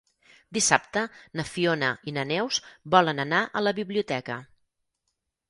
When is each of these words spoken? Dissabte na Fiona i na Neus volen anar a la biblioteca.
Dissabte 0.57 1.03
na 1.39 1.45
Fiona 1.49 1.89
i 2.07 2.15
na 2.15 2.23
Neus 2.31 2.59
volen 2.97 3.25
anar 3.27 3.43
a 3.61 3.65
la 3.69 3.75
biblioteca. 3.83 4.41